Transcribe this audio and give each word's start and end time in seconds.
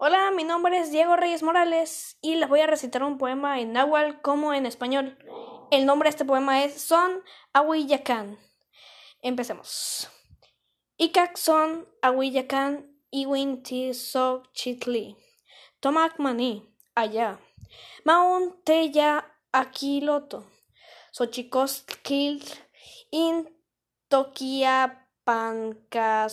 Hola, 0.00 0.30
mi 0.30 0.44
nombre 0.44 0.78
es 0.78 0.92
Diego 0.92 1.16
Reyes 1.16 1.42
Morales 1.42 2.18
y 2.20 2.36
les 2.36 2.48
voy 2.48 2.60
a 2.60 2.68
recitar 2.68 3.02
un 3.02 3.18
poema 3.18 3.58
en 3.58 3.72
náhuatl 3.72 4.20
como 4.22 4.54
en 4.54 4.64
español. 4.64 5.18
El 5.72 5.86
nombre 5.86 6.06
de 6.06 6.10
este 6.10 6.24
poema 6.24 6.62
es 6.62 6.80
Son 6.80 7.20
Ahuiyacan. 7.52 8.38
Empecemos. 9.22 10.08
Ikak 10.98 11.36
son 11.36 11.88
Ahuiyacan 12.00 12.86
iwin 13.10 13.64
ti 13.64 13.92
so 13.92 14.44
chitli. 14.52 15.16
Tomak 15.80 16.20
mani, 16.20 16.72
allá. 16.94 17.40
Maun 18.04 18.62
teya 18.62 19.24
akiloto. 19.50 20.46
chicos 21.30 21.84
kil 22.04 22.40
in 23.10 23.48
tokia 24.08 25.08
pancasochiu. 25.24 26.30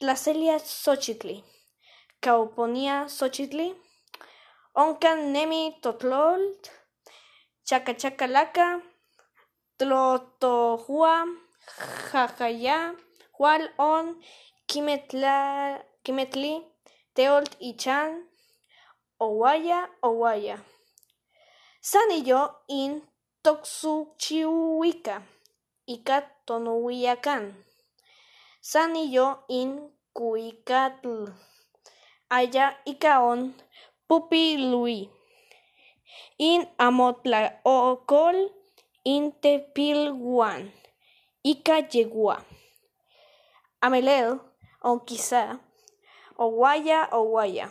Tlacelia 0.00 0.58
Xochitli. 0.58 1.44
Cauponía 2.20 3.08
Xochitli. 3.08 3.74
Oncan 4.74 5.32
Nemi 5.32 5.78
Totlol. 5.82 6.42
Chacachacalaca. 7.64 8.82
Tlotohua. 9.78 11.24
Jajaya. 12.12 12.94
Hual 13.38 13.70
on. 13.78 14.20
Kimetli. 14.68 16.52
Teolt 17.14 17.56
Ichan. 17.58 18.28
Owaya. 19.18 19.88
Owaya. 20.02 20.56
Sanillo 21.80 22.40
in 22.68 23.02
Toxuchihuica. 23.42 25.22
Ica 25.86 26.18
Tonuhuiacán. 26.46 27.64
Sanillo 28.60 29.44
in 29.48 29.90
Cuicatl. 30.12 31.32
Aya 32.30 32.78
Icaon 32.86 33.54
Pupi 34.08 34.56
Lui. 34.56 35.10
In 36.38 36.62
Amotla 36.78 37.58
Ocol 37.66 38.48
in 39.04 39.32
Tepilguan. 39.42 40.70
Ica 41.42 41.82
Yegua. 41.90 42.44
Amelel 43.82 44.38
o 44.82 45.00
quizá. 45.00 45.58
Oguaya 46.38 47.08
Oguaya. 47.10 47.68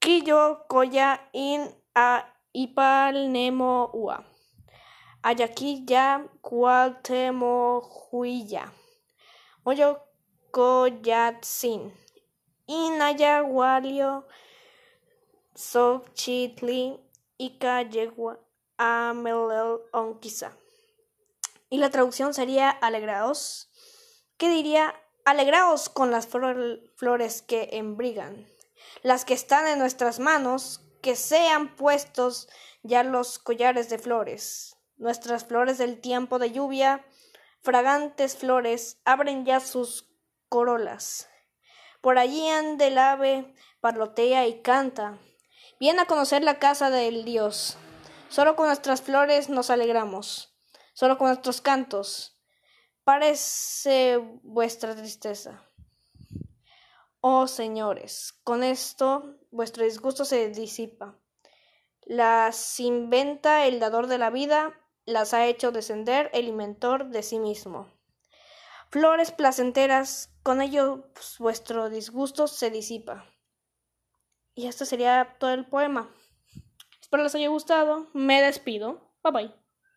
Quillo 0.00 0.66
Coya 0.68 1.20
in 1.32 1.70
a 1.94 2.24
Ipal 2.52 3.30
Nemo 3.30 3.90
Ua. 3.94 4.24
Ayaquilla 5.22 6.26
Cualtemo 6.42 7.80
Huilla. 8.10 8.72
Moyo 9.64 9.96
Coyatsin, 10.52 11.92
Inayagualio, 12.66 14.26
Xochitli, 15.54 16.98
Ica 17.36 17.82
Yegua, 17.82 18.40
Amelel 18.78 19.80
Onquisa. 19.92 20.56
Y 21.68 21.78
la 21.78 21.90
traducción 21.90 22.32
sería 22.32 22.70
alegraos. 22.70 23.70
¿Qué 24.36 24.48
diría? 24.48 24.94
Alegraos 25.24 25.88
con 25.88 26.10
las 26.10 26.26
flores 26.26 27.42
que 27.42 27.68
embrigan, 27.72 28.46
las 29.02 29.24
que 29.24 29.34
están 29.34 29.66
en 29.66 29.78
nuestras 29.78 30.18
manos, 30.18 30.82
que 31.02 31.16
sean 31.16 31.74
puestos 31.76 32.48
ya 32.82 33.02
los 33.02 33.38
collares 33.38 33.88
de 33.88 33.98
flores, 33.98 34.76
nuestras 34.96 35.44
flores 35.44 35.78
del 35.78 36.00
tiempo 36.00 36.38
de 36.38 36.52
lluvia, 36.52 37.04
fragantes 37.62 38.36
flores, 38.36 38.98
abren 39.04 39.44
ya 39.44 39.60
sus 39.60 40.10
corolas. 40.48 41.28
Por 42.04 42.18
allí 42.18 42.46
anda 42.50 42.86
el 42.86 42.98
ave, 42.98 43.54
parlotea 43.80 44.46
y 44.46 44.60
canta. 44.60 45.18
Viene 45.80 46.02
a 46.02 46.04
conocer 46.04 46.44
la 46.44 46.58
casa 46.58 46.90
del 46.90 47.24
Dios. 47.24 47.78
Solo 48.28 48.56
con 48.56 48.66
nuestras 48.66 49.00
flores 49.00 49.48
nos 49.48 49.70
alegramos, 49.70 50.54
solo 50.92 51.16
con 51.16 51.28
nuestros 51.28 51.62
cantos. 51.62 52.38
Parece 53.04 54.18
vuestra 54.42 54.94
tristeza. 54.94 55.64
Oh 57.22 57.46
señores, 57.46 58.34
con 58.44 58.64
esto 58.64 59.38
vuestro 59.50 59.82
disgusto 59.82 60.26
se 60.26 60.50
disipa. 60.50 61.18
Las 62.02 62.80
inventa 62.80 63.64
el 63.64 63.80
dador 63.80 64.08
de 64.08 64.18
la 64.18 64.28
vida, 64.28 64.78
las 65.06 65.32
ha 65.32 65.46
hecho 65.46 65.72
descender 65.72 66.30
el 66.34 66.48
inventor 66.48 67.08
de 67.08 67.22
sí 67.22 67.38
mismo 67.38 67.93
flores 68.94 69.32
placenteras, 69.32 70.30
con 70.44 70.62
ello 70.62 71.10
pues, 71.14 71.38
vuestro 71.40 71.90
disgusto 71.90 72.46
se 72.46 72.70
disipa. 72.70 73.26
Y 74.54 74.68
esto 74.68 74.84
sería 74.84 75.34
todo 75.40 75.52
el 75.52 75.66
poema. 75.66 76.14
Espero 77.00 77.24
les 77.24 77.34
haya 77.34 77.48
gustado. 77.48 78.08
Me 78.12 78.40
despido. 78.40 79.10
Bye 79.24 79.32
bye. 79.32 79.63